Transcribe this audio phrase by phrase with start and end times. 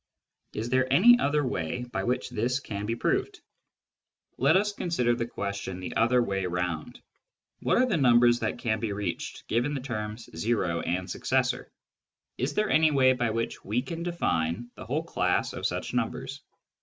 [0.53, 3.39] Is there any other way by which this can be proved?
[4.39, 6.99] Let us consider the question the other way round.
[7.59, 10.59] What are the numbers that can be reached, given the terms" o" and Finitude and
[10.59, 11.71] Mathematical Induction 21" successor"?
[12.39, 16.41] Is there any way by which we can define the whole class of such numbers